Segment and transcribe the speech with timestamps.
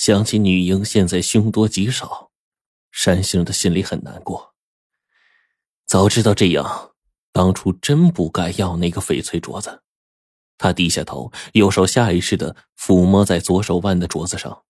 [0.00, 2.30] 想起女婴现在凶多吉少，
[2.90, 4.54] 山杏的心里很难过。
[5.86, 6.92] 早知道这样，
[7.32, 9.82] 当初真不该要那个翡翠镯子。
[10.56, 14.62] 他低下头，右手下意识的抚摸在左手腕的镯子上。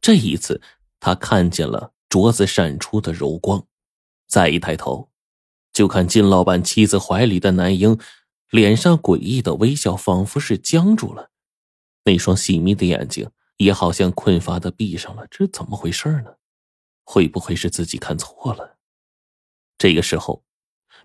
[0.00, 0.62] 这一次，
[1.00, 3.66] 他看见了镯子闪出的柔光。
[4.28, 5.10] 再一抬头，
[5.72, 7.98] 就看金老板妻子怀里的男婴，
[8.50, 11.32] 脸上诡异的微笑仿佛是僵住了，
[12.04, 13.28] 那双细眯的眼睛。
[13.60, 16.36] 也好像困乏的闭上了，这怎么回事呢？
[17.04, 18.78] 会不会是自己看错了？
[19.76, 20.44] 这个时候，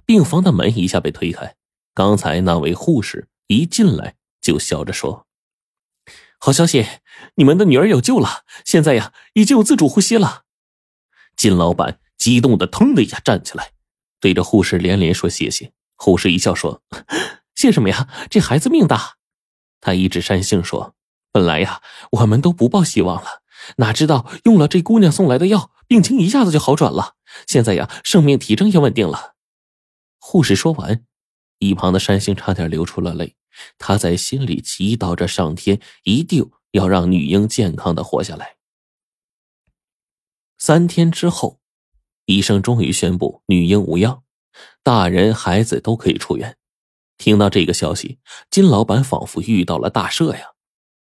[0.06, 1.58] 病房的门一下被推开，
[1.94, 5.28] 刚才那位护士一进来就笑着说
[6.40, 6.86] ：“好消息，
[7.36, 10.46] 你们的女儿有救了，现在呀，已经有自主呼吸了。”
[11.36, 13.74] 金老板激动的腾的一下站起来，
[14.22, 15.74] 对着护士连连说谢谢。
[15.98, 16.82] 护士一笑说
[17.54, 18.08] ：“谢什么呀？
[18.30, 19.18] 这孩子命大。”
[19.82, 20.95] 他一指山杏说。
[21.36, 21.82] 本来呀，
[22.12, 23.42] 我们都不抱希望了，
[23.76, 27.16] 哪知道用了这姑娘送来的药，病情一下子就好转了。
[27.46, 29.34] 现在呀，生命体征也稳定了。
[30.18, 31.04] 护士说完，
[31.60, 33.36] 一旁的山星差点流出了泪。
[33.78, 38.56] 他在心里祈祷着上天一定要让女婴健康的活下来。
[40.58, 41.60] 三天之后，
[42.28, 44.24] 医生终于宣布女婴无恙，
[44.82, 46.56] 大人孩子都可以出院。
[47.18, 50.55] 听到这个消息，金老板仿佛遇到了大赦呀。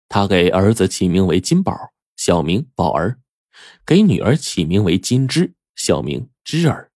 [0.07, 1.73] 他给儿子起名为金宝，
[2.15, 3.17] 小名宝儿；
[3.85, 6.91] 给女儿起名为金枝，小名枝儿。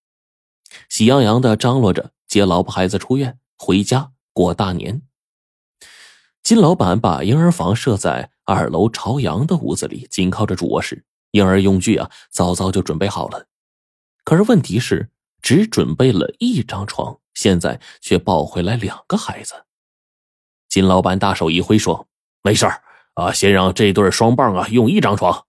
[0.88, 5.02] 喜洋洋的张罗着接老婆孩子出院回家过大年。
[6.44, 11.04] 金老板把婴儿房设在二楼朝阳的屋子里，紧靠着主卧室。
[11.32, 13.48] 婴儿用具啊，早早就准备好了。
[14.24, 19.66] 可是问题是，只准备了一张床，现在却抱回来两个孩子。
[20.68, 22.08] 金老板大手一挥说
[22.42, 22.84] ：“没事儿。”
[23.20, 25.46] 啊，先让这对双棒啊用一张床。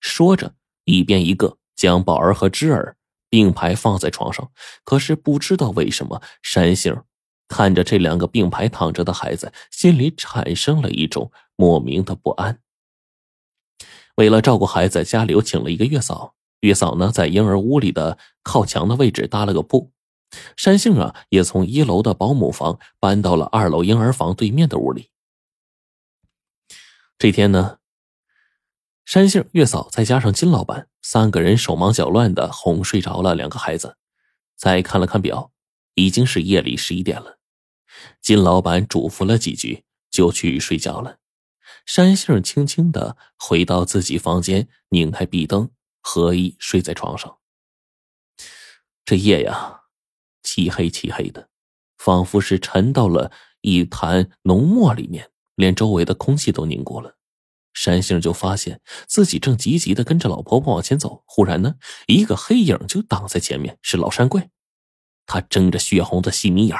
[0.00, 2.96] 说着，一边一个将宝儿和芝儿
[3.28, 4.50] 并排放在床上。
[4.84, 7.02] 可是不知道为什么，山杏
[7.48, 12.60] 看着这两个并排躺着的孩子，心里产生了一种莫名的不安。
[14.16, 16.34] 为了照顾孩子，家里又请了一个月嫂。
[16.60, 19.90] 月嫂呢，在婴儿屋里的靠墙的位置搭了个铺。
[20.56, 25.08] 山杏啊，也从一楼的保姆房搬到了二楼婴儿房对面的屋里。
[27.22, 27.78] 这天呢，
[29.04, 33.96] 山杏、月嫂再加上金老板三个人手忙脚乱的哄睡着了两个孩子。
[34.56, 35.52] 再看了看表，
[35.94, 37.38] 已经是夜里十一点了。
[38.20, 41.18] 金老板嘱咐了几句，就去睡觉了。
[41.86, 47.38] 山杏轻轻的回到自己房间，拧开壁灯，合衣睡在床上。
[49.04, 49.82] 这夜呀，
[50.42, 51.48] 漆黑漆黑的，
[51.96, 53.30] 仿佛是沉到了
[53.60, 55.30] 一潭浓墨里面。
[55.54, 57.16] 连周围的空气都凝固了，
[57.74, 61.22] 山杏就发现自己正急急的跟着老婆婆往前走。
[61.26, 61.76] 忽然呢，
[62.06, 64.50] 一个黑影就挡在前面，是老山怪。
[65.26, 66.76] 他睁着血红的细眯眼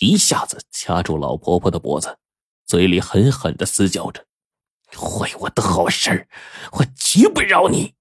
[0.00, 2.18] 一下子掐住老婆婆的脖子，
[2.66, 4.26] 嘴里狠狠的嘶叫着
[4.94, 6.28] ：“坏我的好事
[6.72, 7.94] 我绝不饶你！”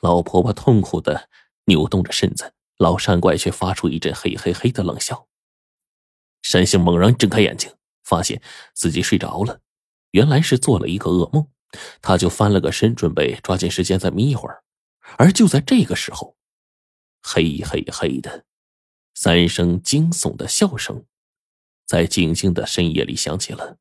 [0.00, 1.28] 老婆婆痛苦的
[1.66, 5.28] 扭动着身子，老山怪却发出一阵嘿嘿嘿的冷笑。
[6.42, 7.70] 山杏猛然睁开眼睛。
[8.04, 8.40] 发现
[8.74, 9.60] 自己睡着了，
[10.12, 11.48] 原来是做了一个噩梦，
[12.00, 14.62] 他就翻了个身，准备抓紧时间再眯一会儿。
[15.18, 16.36] 而就在这个时候，
[17.22, 18.44] 嘿嘿嘿的
[19.14, 21.04] 三声惊悚的笑声，
[21.86, 23.78] 在静静的深夜里响起了。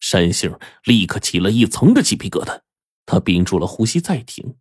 [0.00, 2.60] 山杏立刻起了一层的鸡皮疙瘩，
[3.06, 4.56] 他屏住了呼吸，再听，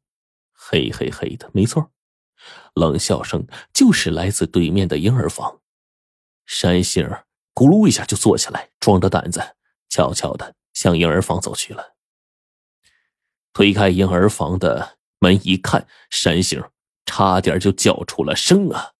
[0.53, 1.92] 嘿嘿嘿的，没错，
[2.75, 5.62] 冷笑声就是来自对面的婴儿房。
[6.46, 7.06] 山杏
[7.53, 9.56] 咕噜一下就坐起来，壮着胆子，
[9.90, 11.94] 悄悄的向婴儿房走去了。
[13.53, 16.63] 推开婴儿房的门一看，山杏
[17.06, 18.92] 差点就叫出了声啊！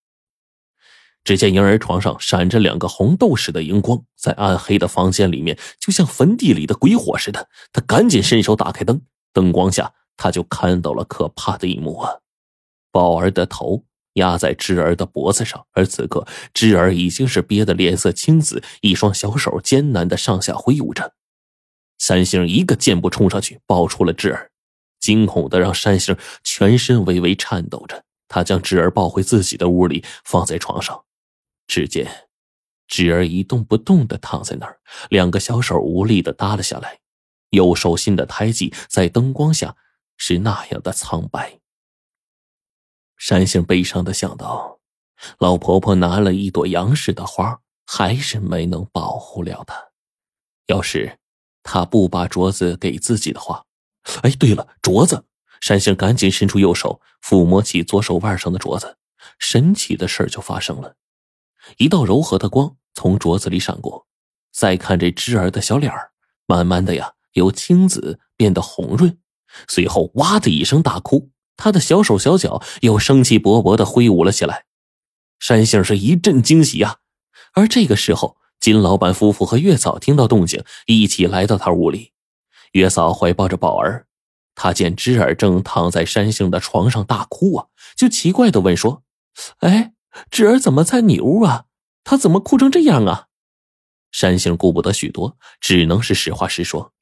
[1.24, 7.50] 只见婴儿床上闪着两个红豆似的荧光，在暗黑的房间里面，就像坟地里的鬼火似的。
[7.72, 12.20] 他赶紧伸手打开灯，灯光下他就看到了可怕的一幕啊！
[12.92, 13.86] 宝儿的头。
[14.14, 21.14] 压在芝儿的脖子上，而此刻芝儿已经是憋得脸色青紫，一双小手艰难的上下挥舞着。
[21.98, 24.52] 山星一个箭步冲上去，抱出了芝儿，
[25.00, 28.04] 惊恐的让山星全身微微颤抖着。
[28.28, 31.06] 他将芝儿抱回自己的屋里，放在床上。
[31.68, 32.28] 只见
[32.88, 34.80] 芝儿一动不动的躺在那儿，
[35.10, 37.00] 两个小手无力的耷了下来，
[37.52, 39.76] 右手心的胎记在灯光下
[40.18, 41.60] 是那样的苍白。
[43.24, 44.82] 山杏悲伤的想到，
[45.40, 49.82] 老婆婆拿了一朵杨氏的花，还是没能保护了她。
[50.66, 51.20] 要是
[51.64, 53.64] 她不把镯子给自己的话，
[54.24, 55.24] 哎，对了，镯子！
[55.62, 58.98] 山杏赶紧伸出右手抚摸起左手腕上的镯子，
[59.40, 60.96] 神奇的事就发生了，
[61.78, 64.06] 一道柔和的光从镯子里闪过。
[64.52, 66.12] 再看这芝儿的小脸儿，
[66.46, 69.18] 慢慢的呀，由青紫变得红润，
[69.70, 74.66] 随后哇的一声大哭，他的小手小脚又生气勃勃的挥舞了起来。
[75.40, 76.98] 山杏是一阵惊喜呀，
[77.54, 82.14] 而这个时候，金老板夫妇和月嫂听到动静，一起来到他屋里。
[82.72, 84.08] 月嫂怀抱着宝儿，
[84.56, 89.04] 他见芝儿正躺在山杏的床上大哭啊，就奇怪的问说
[89.60, 89.94] ：“哎，
[90.32, 91.66] 芝儿怎么在你屋啊？
[92.04, 93.28] 他怎么哭成这样啊？”
[94.12, 96.94] 山杏顾不得许多，只能是实话实说。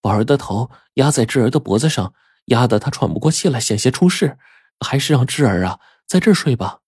[0.00, 2.14] 宝儿的头压在智儿的脖子上，
[2.46, 4.38] 压得他喘不过气来，险些出事，
[4.80, 6.80] 还是让智儿啊在这儿睡吧。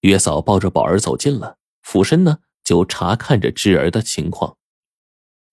[0.00, 4.56] 月嫂抱着宝儿走近了，俯身呢就查看着智儿的情况。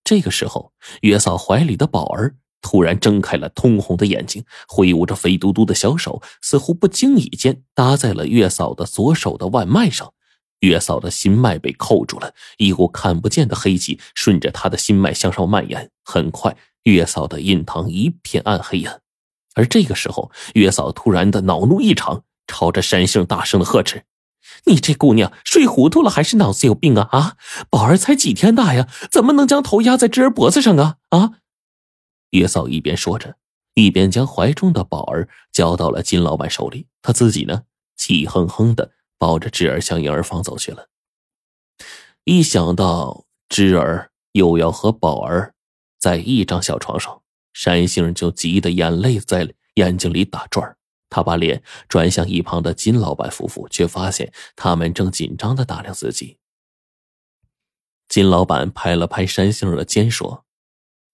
[0.04, 10.12] 这个时候，月嫂怀里的宝儿突然睁开了通红的眼睛，挥舞着肥嘟嘟的小手，似乎不经意间搭在了月嫂的左手的腕脉上。
[10.60, 15.90] 月嫂的心脉被扣住了，一股看不见的黑气顺着她的心脉向上蔓延。
[16.04, 16.56] 很快，
[16.90, 18.98] 月嫂的印堂一片暗黑呀。
[19.54, 24.04] 而这个时候，月嫂突然的恼怒异常，朝着山杏大声的呵斥
[24.66, 27.08] ：“你这姑娘睡糊涂了，还是脑子有病啊？
[27.12, 27.36] 啊，
[27.70, 30.96] 宝儿才几天大呀，怎么能将头压在侄儿脖子上啊？
[31.10, 31.32] 啊！”
[32.30, 33.36] 月嫂一边说着，
[33.74, 37.62] 一边将怀中的宝儿交到了金老板手里，他自己呢，
[37.96, 38.92] 气哼哼的。
[39.18, 40.88] 抱着智儿向婴儿房走去了。
[42.24, 45.54] 一想到智儿又要和宝儿
[45.98, 47.22] 在一张小床上，
[47.52, 50.76] 山杏就急得眼泪在眼睛里打转
[51.08, 56.38] 他把脸转向一旁的金老板夫妇，却发现他们正紧张的打量自己。
[58.08, 60.44] 金老板拍了拍山杏的肩，说：“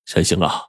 [0.04, 0.66] 山杏啊，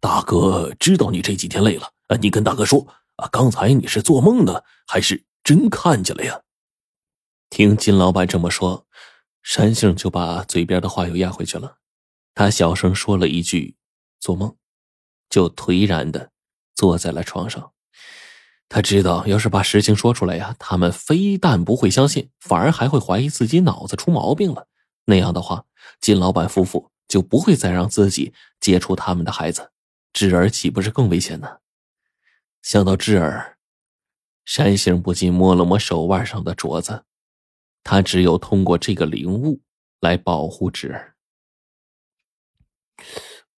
[0.00, 1.90] 大哥知道你这几天累了，
[2.20, 2.86] 你跟大哥说
[3.16, 6.42] 啊，刚才你是做梦呢，还是真看见了呀？”
[7.50, 8.86] 听金老板这么说，
[9.42, 11.78] 山杏就把嘴边的话又压回去了。
[12.34, 13.76] 他小声说了一句
[14.20, 14.56] ：“做梦。”
[15.30, 16.30] 就颓然的
[16.74, 17.72] 坐在了床上。
[18.68, 24.68] 他知道，要是把实情说出来呀，他们非但不会相信，反而还会怀疑自己脑子出毛病了。
[25.06, 25.64] 那样的话，
[26.00, 29.70] 金老板夫妇就不会再让自己接触他们的孩子，
[30.12, 31.58] 智儿岂不是更危险呢？
[32.62, 33.58] 想到智儿，
[34.44, 37.04] 山杏不禁摸了摸手腕上的镯子。
[37.82, 39.60] 他只有通过这个灵物
[40.00, 41.13] 来保护智儿。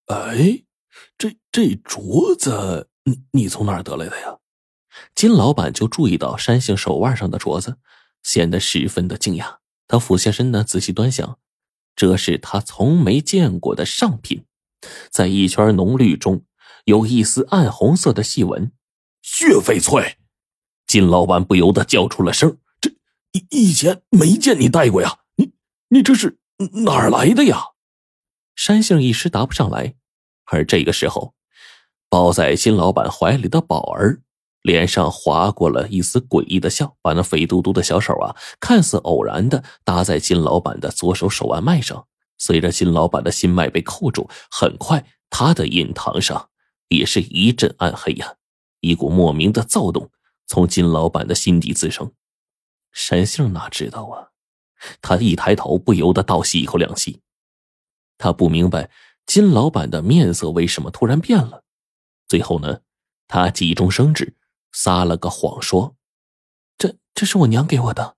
[0.07, 0.63] 哎，
[1.17, 4.37] 这这镯子，你你从哪儿得来的呀？
[5.13, 7.77] 金老板就注意到山杏手腕上的镯子，
[8.23, 9.57] 显得十分的惊讶。
[9.87, 11.37] 他俯下身呢，仔细端详，
[11.95, 14.45] 这是他从没见过的上品，
[15.09, 16.43] 在一圈浓绿中
[16.85, 18.71] 有一丝暗红色的细纹，
[19.21, 20.17] 血翡翠。
[20.85, 22.57] 金老板不由得叫出了声。
[22.79, 22.89] 这
[23.33, 25.51] 以以前没见你戴过呀，你
[25.89, 26.39] 你这是
[26.85, 27.61] 哪儿来的呀？
[28.57, 29.93] 山杏一时答不上来，
[30.45, 31.35] 而这个时候，
[32.09, 34.21] 抱在金老板怀里的宝儿
[34.63, 42.07] 脸上划过了一丝诡异的笑，把那肥嘟嘟的小手啊，看似偶然的搭在金老板的左手手腕脉上。
[42.39, 46.49] 随着金老板的心脉被扣住，很快他的印堂上
[46.87, 48.35] 也是一阵暗黑呀，
[48.79, 50.09] 一股莫名的躁动
[50.47, 52.11] 从金老板的心底滋生。
[52.91, 54.33] 山杏哪知道啊？
[54.99, 57.21] 他一抬头，不由得倒吸一口凉气。
[58.17, 58.89] 他不明白
[59.25, 61.63] 金老板的面色为什么突然变了。
[62.27, 62.81] 最后呢，
[63.27, 64.35] 他急中生智，
[64.71, 65.95] 撒了个谎说
[66.77, 68.16] ：“这这是我娘给我的。”